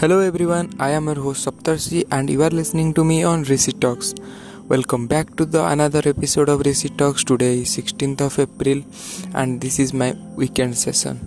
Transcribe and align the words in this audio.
Hello 0.00 0.20
everyone, 0.20 0.74
I 0.78 0.90
am 0.90 1.06
your 1.06 1.14
host 1.14 1.46
Saptarshi 1.46 2.04
and 2.12 2.28
you 2.28 2.42
are 2.42 2.50
listening 2.50 2.92
to 2.92 3.02
me 3.02 3.24
on 3.24 3.44
Rishi 3.44 3.72
Talks. 3.72 4.12
Welcome 4.68 5.06
back 5.06 5.34
to 5.36 5.46
the 5.46 5.64
another 5.64 6.02
episode 6.04 6.50
of 6.50 6.60
Rishi 6.66 6.90
Talks. 6.90 7.24
Today 7.24 7.60
is 7.60 7.74
16th 7.74 8.20
of 8.20 8.38
April 8.38 8.82
and 9.34 9.58
this 9.58 9.78
is 9.78 9.94
my 9.94 10.14
weekend 10.36 10.76
session. 10.76 11.18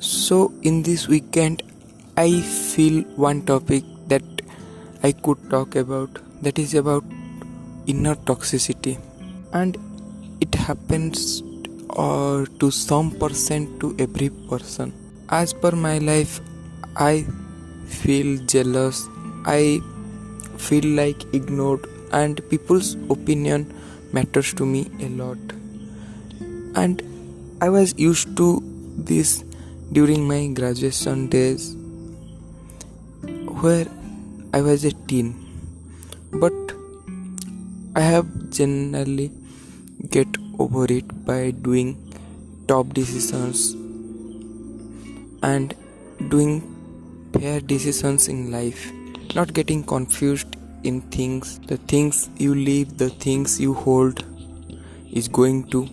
So 0.00 0.52
in 0.60 0.82
this 0.82 1.08
weekend 1.08 1.62
I 2.18 2.42
feel 2.42 3.00
one 3.28 3.46
topic 3.46 3.82
that 4.08 4.42
I 5.02 5.12
could 5.12 5.48
talk 5.48 5.74
about 5.74 6.18
that 6.42 6.58
is 6.58 6.74
about 6.74 7.02
inner 7.86 8.14
toxicity 8.14 9.00
and 9.54 9.78
it 10.42 10.54
happens 10.54 11.42
uh, 11.96 12.44
to 12.60 12.70
some 12.70 13.10
percent 13.12 13.80
to 13.80 13.96
every 13.98 14.28
person. 14.28 14.92
As 15.30 15.54
per 15.54 15.70
my 15.70 15.96
life 15.96 16.40
I 16.94 17.24
feel 17.86 18.38
jealous, 18.46 19.08
I 19.44 19.80
feel 20.56 20.84
like 20.84 21.22
ignored, 21.34 21.86
and 22.12 22.40
people's 22.50 22.94
opinion 23.10 23.72
matters 24.12 24.52
to 24.54 24.66
me 24.66 24.90
a 25.00 25.08
lot. 25.08 25.38
And 26.74 27.02
I 27.60 27.68
was 27.68 27.98
used 27.98 28.36
to 28.36 28.62
this 28.96 29.44
during 29.92 30.26
my 30.28 30.46
graduation 30.48 31.28
days 31.28 31.74
where 33.62 33.86
I 34.52 34.60
was 34.60 34.84
a 34.84 34.92
teen, 34.92 35.34
but 36.32 36.52
I 37.94 38.00
have 38.00 38.50
generally 38.50 39.30
get 40.10 40.28
over 40.58 40.84
it 40.92 41.24
by 41.24 41.50
doing 41.50 41.96
top 42.68 42.92
decisions 42.92 43.72
and 45.42 45.74
doing 46.28 46.75
fair 47.38 47.60
decisions 47.60 48.28
in 48.28 48.50
life, 48.50 48.92
not 49.34 49.52
getting 49.52 49.82
confused 49.82 50.56
in 50.84 51.00
things. 51.16 51.58
The 51.66 51.76
things 51.76 52.30
you 52.38 52.54
leave, 52.54 52.96
the 52.96 53.10
things 53.10 53.60
you 53.60 53.74
hold 53.74 54.24
is 55.12 55.28
going 55.28 55.68
to 55.70 55.88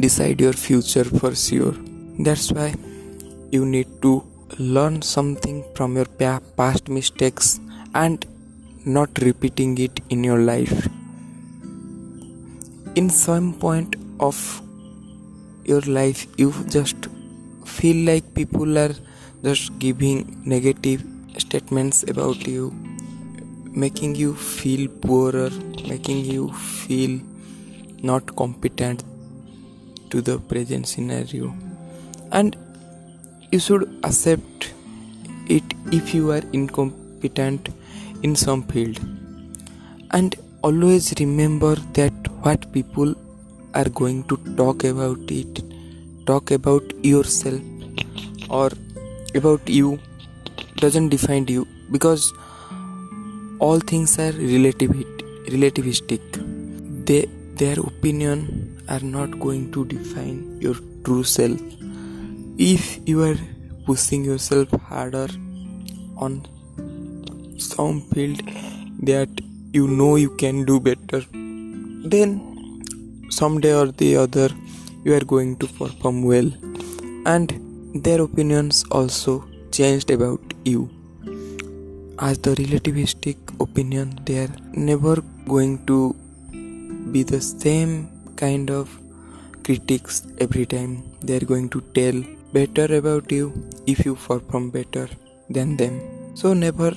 decide 0.00 0.40
your 0.40 0.52
future 0.52 1.04
for 1.04 1.34
sure. 1.34 1.74
That's 2.18 2.52
why 2.52 2.74
you 3.50 3.64
need 3.66 3.88
to 4.02 4.24
learn 4.58 5.02
something 5.02 5.64
from 5.74 5.96
your 5.96 6.06
past 6.56 6.88
mistakes 6.88 7.60
and 7.94 8.24
not 8.84 9.10
repeating 9.20 9.76
it 9.78 10.00
in 10.08 10.24
your 10.24 10.38
life. 10.38 10.88
In 12.94 13.10
some 13.10 13.52
point 13.52 13.96
of 14.18 14.62
your 15.64 15.82
life, 15.82 16.26
you 16.36 16.52
just 16.68 17.08
feel 17.64 18.04
like 18.06 18.34
people 18.34 18.78
are 18.78 18.94
just 19.42 19.78
giving 19.78 20.40
negative 20.44 21.04
statements 21.38 22.02
about 22.04 22.46
you 22.46 22.72
making 23.84 24.14
you 24.14 24.34
feel 24.34 24.88
poorer 24.88 25.50
making 25.88 26.24
you 26.24 26.52
feel 26.52 27.20
not 28.02 28.34
competent 28.36 29.04
to 30.10 30.22
the 30.22 30.38
present 30.38 30.86
scenario. 30.86 31.54
And 32.32 32.56
you 33.52 33.58
should 33.58 34.00
accept 34.04 34.72
it 35.48 35.62
if 35.92 36.14
you 36.14 36.30
are 36.32 36.42
incompetent 36.52 37.68
in 38.22 38.36
some 38.36 38.62
field. 38.62 38.98
And 40.10 40.34
always 40.62 41.14
remember 41.18 41.74
that 41.94 42.12
what 42.42 42.72
people 42.72 43.14
are 43.74 43.88
going 43.88 44.24
to 44.24 44.36
talk 44.56 44.84
about 44.84 45.30
it 45.30 45.62
talk 46.26 46.50
about 46.50 46.82
yourself 47.04 47.60
or 48.50 48.70
about 49.34 49.68
you 49.68 49.98
doesn't 50.76 51.08
define 51.08 51.46
you 51.48 51.66
because 51.90 52.32
all 53.58 53.80
things 53.80 54.18
are 54.18 54.32
relative 54.32 54.90
relativistic. 55.54 56.20
They 57.06 57.26
their 57.56 57.78
opinion 57.80 58.80
are 58.88 59.00
not 59.00 59.38
going 59.40 59.72
to 59.72 59.84
define 59.84 60.60
your 60.60 60.76
true 61.04 61.24
self. 61.24 61.60
If 62.58 62.98
you 63.08 63.22
are 63.24 63.36
pushing 63.86 64.24
yourself 64.24 64.70
harder 64.92 65.28
on 66.16 66.46
some 67.58 68.00
field 68.12 68.40
that 69.02 69.28
you 69.72 69.88
know 69.88 70.16
you 70.16 70.30
can 70.36 70.64
do 70.64 70.80
better 70.80 71.22
then 72.04 72.40
someday 73.30 73.74
or 73.74 73.86
the 73.86 74.16
other 74.16 74.48
you 75.04 75.14
are 75.14 75.24
going 75.24 75.56
to 75.56 75.66
perform 75.66 76.22
well. 76.22 76.50
And 77.26 77.67
their 77.94 78.20
opinions 78.20 78.84
also 78.90 79.48
changed 79.72 80.10
about 80.10 80.40
you. 80.64 80.90
As 82.18 82.38
the 82.38 82.54
relativistic 82.56 83.36
opinion, 83.60 84.20
they 84.24 84.38
are 84.40 84.54
never 84.72 85.16
going 85.46 85.86
to 85.86 86.14
be 87.12 87.22
the 87.22 87.40
same 87.40 88.10
kind 88.36 88.70
of 88.70 88.98
critics 89.64 90.26
every 90.38 90.66
time. 90.66 91.02
They 91.22 91.36
are 91.36 91.46
going 91.52 91.70
to 91.70 91.80
tell 91.94 92.22
better 92.52 92.96
about 92.96 93.32
you 93.32 93.52
if 93.86 94.04
you 94.04 94.16
perform 94.16 94.70
better 94.70 95.08
than 95.48 95.76
them. 95.76 96.00
So 96.34 96.52
never 96.52 96.92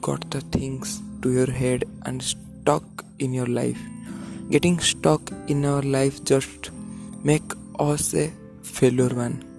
got 0.00 0.30
the 0.30 0.40
things 0.40 1.02
to 1.22 1.32
your 1.32 1.50
head 1.50 1.84
and 2.06 2.22
stuck 2.22 3.04
in 3.18 3.32
your 3.32 3.46
life. 3.46 3.80
Getting 4.50 4.78
stuck 4.78 5.32
in 5.48 5.64
our 5.64 5.82
life 5.82 6.22
just 6.24 6.70
make 7.24 7.52
us 7.78 8.14
a 8.14 8.32
failure 8.62 9.08
one 9.08 9.49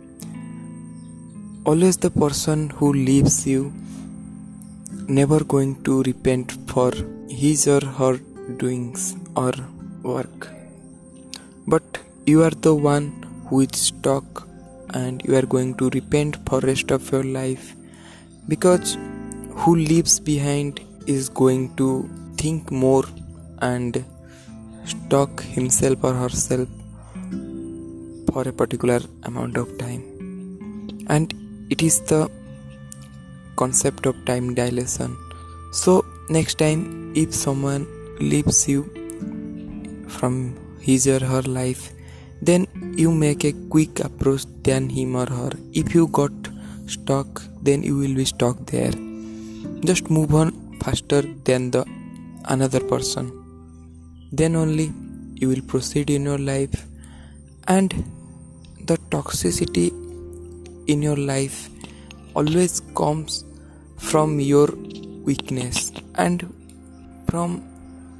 always 1.64 1.98
the 1.98 2.10
person 2.10 2.70
who 2.72 2.92
leaves 2.92 3.46
you 3.46 3.72
never 5.08 5.44
going 5.44 5.74
to 5.84 6.02
repent 6.04 6.54
for 6.68 6.92
his 7.30 7.68
or 7.68 7.82
her 7.86 8.18
doings 8.58 9.16
or 9.36 9.52
work. 10.02 10.48
But 11.68 12.00
you 12.26 12.42
are 12.44 12.50
the 12.68 12.74
one 12.74 13.08
who 13.48 13.62
is 13.62 13.80
stuck 13.80 14.48
and 14.96 15.22
you 15.24 15.36
are 15.36 15.46
going 15.46 15.76
to 15.76 15.90
repent 15.92 16.38
for 16.50 16.62
rest 16.62 16.90
of 16.90 17.12
your 17.12 17.24
life 17.24 17.76
because 18.48 18.98
who 19.52 19.76
leaves 19.76 20.20
behind 20.20 20.80
is 21.06 21.30
going 21.30 21.76
to 21.76 22.10
think 22.38 22.72
more 22.72 23.04
and 23.60 24.04
stuck 24.86 25.44
himself 25.44 26.04
or 26.04 26.14
herself 26.14 26.68
for 28.34 28.48
a 28.48 28.54
particular 28.54 29.00
amount 29.24 29.58
of 29.58 29.78
time. 29.78 30.04
And 31.08 31.41
it 31.74 31.82
is 31.82 32.02
the 32.12 32.30
concept 33.56 34.06
of 34.06 34.16
time 34.26 34.54
dilation. 34.54 35.18
So 35.72 36.06
next 36.30 36.58
time 36.58 37.14
if 37.16 37.34
someone 37.34 37.88
leaves 38.20 38.68
you 38.68 38.82
from 40.10 40.34
his 40.82 41.08
or 41.08 41.20
her 41.32 41.42
life 41.44 41.92
then 42.42 42.68
you 42.98 43.12
make 43.12 43.46
a 43.46 43.54
quick 43.70 44.00
approach 44.02 44.44
than 44.64 44.90
him 44.90 45.16
or 45.16 45.28
her. 45.28 45.52
If 45.74 45.96
you 45.96 46.08
got 46.08 46.32
stuck 46.88 47.42
then 47.62 47.84
you 47.84 47.96
will 47.98 48.16
be 48.16 48.26
stuck 48.26 48.66
there. 48.66 48.94
Just 49.86 50.10
move 50.10 50.36
on 50.36 50.52
faster 50.84 51.22
than 51.46 51.72
the 51.72 51.86
another 52.46 52.82
person. 52.82 53.32
Then 54.32 54.56
only 54.56 54.92
you 55.36 55.48
will 55.48 55.62
proceed 55.62 56.10
in 56.10 56.24
your 56.24 56.38
life. 56.38 56.86
And 57.68 57.94
the 58.86 58.98
toxicity 59.16 60.01
in 60.88 61.02
your 61.02 61.18
life 61.18 61.70
always 62.34 62.82
comes 62.96 63.44
from 63.98 64.40
your 64.40 64.68
weakness 65.24 65.92
and 66.16 66.52
from 67.28 67.64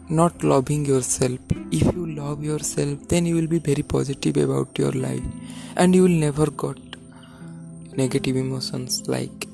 not 0.10 0.44
loving 0.44 0.86
yourself. 0.86 1.40
If 1.72 1.94
you 1.96 2.06
love 2.06 2.44
yourself 2.44 3.08
then 3.08 3.26
you 3.26 3.36
will 3.36 3.48
be 3.48 3.60
very 3.60 3.84
positive 3.84 4.38
about 4.38 4.78
your 4.78 4.92
life 4.92 5.24
and 5.76 5.96
you 5.96 6.04
will 6.04 6.20
never 6.28 6.50
got 6.52 6.78
negative 7.96 8.36
emotions 8.36 9.08
like 9.08 9.48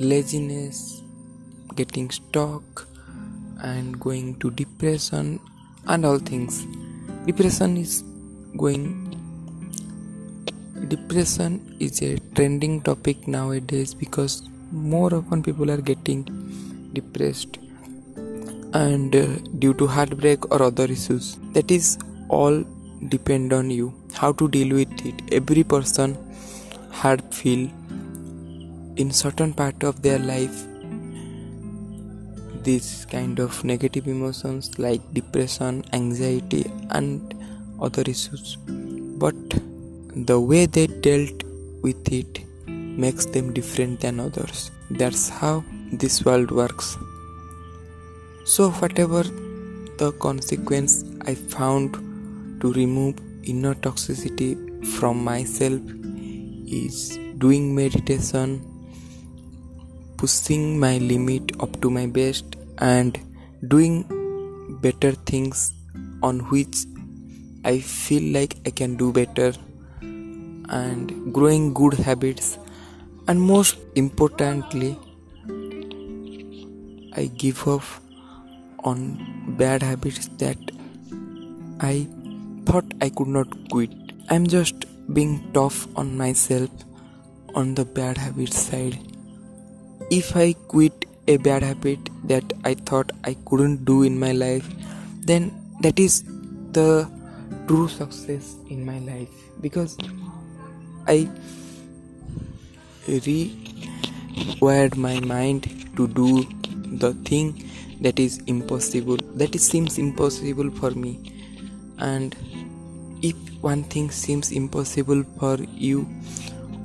laziness 0.00 1.02
getting 1.74 2.10
stuck 2.10 2.86
and 3.62 3.98
going 3.98 4.38
to 4.40 4.50
depression 4.50 5.40
and 5.86 6.06
all 6.06 6.18
things. 6.18 6.66
Depression 7.26 7.76
is 7.76 8.02
going 8.56 9.13
depression 10.94 11.52
is 11.80 12.00
a 12.02 12.16
trending 12.34 12.80
topic 12.88 13.26
nowadays 13.26 13.94
because 13.94 14.42
more 14.70 15.14
often 15.14 15.42
people 15.42 15.70
are 15.70 15.82
getting 15.90 16.24
depressed 16.92 17.58
and 18.74 19.14
uh, 19.14 19.26
due 19.58 19.74
to 19.74 19.86
heartbreak 19.86 20.50
or 20.50 20.62
other 20.62 20.84
issues. 20.84 21.36
That 21.52 21.70
is 21.70 21.98
all 22.28 22.64
depend 23.08 23.52
on 23.52 23.70
you 23.70 23.92
how 24.14 24.32
to 24.32 24.48
deal 24.48 24.76
with 24.76 25.06
it. 25.06 25.22
Every 25.32 25.64
person 25.64 26.16
had 26.90 27.34
feel 27.34 27.68
in 28.96 29.10
certain 29.10 29.52
part 29.52 29.82
of 29.82 30.02
their 30.02 30.18
life 30.18 30.64
this 32.62 33.04
kind 33.04 33.38
of 33.38 33.62
negative 33.64 34.06
emotions 34.08 34.78
like 34.78 35.02
depression 35.12 35.84
anxiety 35.92 36.64
and 36.90 37.34
other 37.80 38.02
issues. 38.06 38.56
But 38.66 39.34
the 40.16 40.38
way 40.38 40.66
they 40.66 40.86
dealt 40.86 41.42
with 41.82 42.12
it 42.12 42.40
makes 42.66 43.26
them 43.26 43.52
different 43.52 44.00
than 44.00 44.20
others. 44.20 44.70
That's 44.90 45.28
how 45.28 45.64
this 45.92 46.24
world 46.24 46.50
works. 46.50 46.96
So, 48.44 48.70
whatever 48.70 49.24
the 49.98 50.12
consequence 50.20 51.04
I 51.22 51.34
found 51.34 51.94
to 52.60 52.72
remove 52.72 53.16
inner 53.42 53.74
toxicity 53.74 54.86
from 54.86 55.22
myself 55.24 55.80
is 56.66 57.18
doing 57.38 57.74
meditation, 57.74 58.62
pushing 60.16 60.78
my 60.78 60.98
limit 60.98 61.60
up 61.60 61.80
to 61.80 61.90
my 61.90 62.06
best, 62.06 62.56
and 62.78 63.18
doing 63.66 64.04
better 64.80 65.12
things 65.12 65.72
on 66.22 66.40
which 66.50 66.76
I 67.64 67.80
feel 67.80 68.32
like 68.32 68.56
I 68.66 68.70
can 68.70 68.96
do 68.96 69.12
better 69.12 69.52
and 70.68 71.32
growing 71.32 71.72
good 71.74 71.94
habits 71.94 72.58
and 73.28 73.40
most 73.40 73.76
importantly 73.94 74.98
I 77.16 77.26
give 77.26 77.66
up 77.68 77.82
on 78.80 79.54
bad 79.56 79.82
habits 79.82 80.28
that 80.38 80.58
I 81.80 82.08
thought 82.66 82.84
I 83.00 83.08
could 83.08 83.28
not 83.28 83.48
quit. 83.70 83.90
I'm 84.30 84.46
just 84.46 84.86
being 85.12 85.50
tough 85.52 85.86
on 85.96 86.16
myself 86.16 86.70
on 87.54 87.74
the 87.74 87.84
bad 87.84 88.18
habit 88.18 88.52
side. 88.52 88.98
If 90.10 90.36
I 90.36 90.54
quit 90.68 91.06
a 91.28 91.36
bad 91.36 91.62
habit 91.62 91.98
that 92.24 92.52
I 92.64 92.74
thought 92.74 93.12
I 93.24 93.34
couldn't 93.46 93.84
do 93.84 94.02
in 94.02 94.18
my 94.18 94.32
life, 94.32 94.68
then 95.20 95.52
that 95.80 95.98
is 95.98 96.24
the 96.72 97.08
true 97.68 97.88
success 97.88 98.56
in 98.68 98.84
my 98.84 98.98
life 98.98 99.30
because 99.60 99.96
I 101.06 101.28
rewired 103.06 104.96
my 104.96 105.20
mind 105.20 105.68
to 105.96 106.08
do 106.08 106.44
the 106.98 107.12
thing 107.24 107.70
that 108.00 108.18
is 108.18 108.38
impossible 108.46 109.18
that 109.34 109.58
seems 109.60 109.98
impossible 109.98 110.70
for 110.70 110.90
me. 110.92 111.32
And 111.98 112.34
if 113.22 113.34
one 113.60 113.84
thing 113.84 114.10
seems 114.10 114.50
impossible 114.52 115.24
for 115.38 115.56
you 115.56 116.08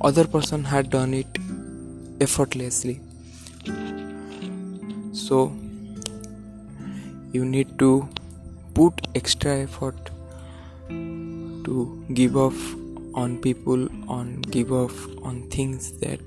other 0.02 0.26
person 0.26 0.64
had 0.64 0.90
done 0.90 1.14
it 1.14 1.38
effortlessly. 2.20 3.00
So 5.12 5.52
you 7.32 7.44
need 7.44 7.78
to 7.78 8.08
put 8.74 9.06
extra 9.14 9.58
effort 9.58 10.10
to 10.88 12.04
give 12.14 12.36
off 12.36 12.79
on 13.14 13.38
people 13.38 13.88
on 14.08 14.40
give 14.42 14.72
off 14.72 15.06
on 15.22 15.42
things 15.50 15.92
that 15.98 16.20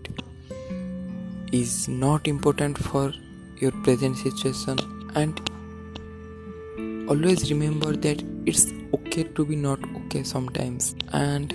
is 1.52 1.88
not 1.88 2.28
important 2.28 2.78
for 2.78 3.14
your 3.58 3.72
present 3.84 4.18
situation. 4.18 4.78
And 5.16 5.40
always 7.10 7.52
remember 7.52 7.94
that 7.96 8.24
it's 8.46 8.74
okay 8.94 9.24
to 9.24 9.46
be 9.46 9.56
not 9.56 9.80
okay 9.96 10.24
sometimes. 10.24 10.96
And 11.12 11.54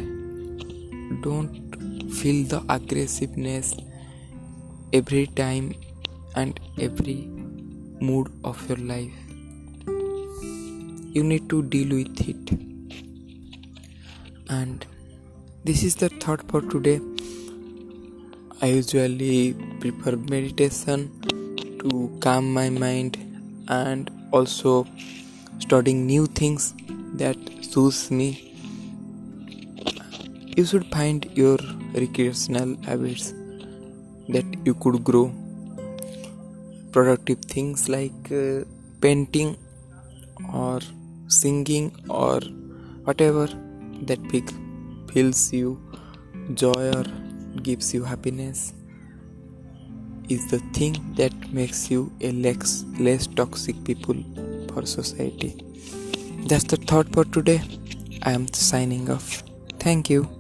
don't 1.22 2.12
feel 2.12 2.46
the 2.46 2.64
aggressiveness 2.68 3.74
every 4.92 5.26
time 5.26 5.74
and 6.36 6.58
every 6.78 7.28
mood 8.00 8.30
of 8.44 8.68
your 8.68 8.78
life. 8.78 9.12
You 11.16 11.24
need 11.24 11.48
to 11.50 11.62
deal 11.62 11.96
with 11.96 12.28
it. 12.28 12.50
And 14.48 14.86
this 15.64 15.82
is 15.82 15.96
the 15.96 16.08
thought 16.08 16.42
for 16.50 16.60
today. 16.60 17.00
I 18.62 18.66
usually 18.66 19.54
prefer 19.80 20.16
meditation 20.16 21.10
to 21.80 22.18
calm 22.20 22.52
my 22.52 22.70
mind 22.70 23.16
and 23.68 24.10
also 24.32 24.86
studying 25.58 26.06
new 26.06 26.26
things 26.26 26.74
that 27.14 27.36
suits 27.62 28.10
me. 28.10 28.28
You 30.56 30.64
should 30.64 30.86
find 30.86 31.26
your 31.34 31.58
recreational 31.92 32.76
habits 32.82 33.32
that 34.28 34.46
you 34.64 34.74
could 34.74 35.02
grow. 35.02 35.32
Productive 36.92 37.40
things 37.40 37.88
like 37.88 38.32
uh, 38.32 38.64
painting 39.00 39.56
or 40.54 40.80
singing 41.26 41.92
or 42.08 42.40
whatever 43.04 43.46
that 44.02 44.22
big 44.28 44.50
fills 45.12 45.52
you 45.52 45.80
joy 46.54 46.90
or 46.96 47.04
gives 47.62 47.92
you 47.94 48.04
happiness 48.04 48.72
is 50.28 50.50
the 50.50 50.58
thing 50.78 50.94
that 51.16 51.32
makes 51.52 51.90
you 51.90 52.12
a 52.20 52.32
less, 52.32 52.84
less 52.98 53.26
toxic 53.26 53.82
people 53.84 54.16
for 54.72 54.84
society. 54.84 55.56
That's 56.46 56.64
the 56.64 56.76
thought 56.76 57.12
for 57.12 57.24
today. 57.24 57.62
I 58.22 58.32
am 58.32 58.52
signing 58.52 59.10
off. 59.10 59.42
Thank 59.78 60.10
you 60.10 60.37